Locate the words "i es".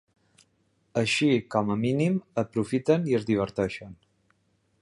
3.13-3.29